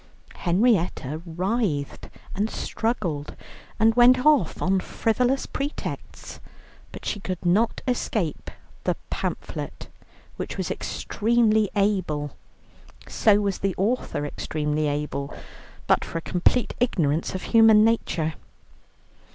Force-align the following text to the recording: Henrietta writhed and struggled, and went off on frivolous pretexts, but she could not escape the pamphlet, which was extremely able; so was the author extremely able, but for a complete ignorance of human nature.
Henrietta 0.33 1.21
writhed 1.27 2.09
and 2.33 2.49
struggled, 2.49 3.35
and 3.79 3.93
went 3.93 4.25
off 4.25 4.59
on 4.59 4.79
frivolous 4.79 5.45
pretexts, 5.45 6.39
but 6.91 7.05
she 7.05 7.19
could 7.19 7.45
not 7.45 7.81
escape 7.87 8.49
the 8.83 8.95
pamphlet, 9.11 9.89
which 10.37 10.57
was 10.57 10.71
extremely 10.71 11.69
able; 11.75 12.35
so 13.07 13.39
was 13.41 13.59
the 13.59 13.75
author 13.77 14.25
extremely 14.25 14.87
able, 14.87 15.31
but 15.85 16.03
for 16.03 16.17
a 16.17 16.21
complete 16.21 16.73
ignorance 16.79 17.35
of 17.35 17.43
human 17.43 17.85
nature. 17.85 18.33